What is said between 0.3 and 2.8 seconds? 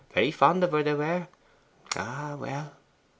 fond of her, they were. Ah, well!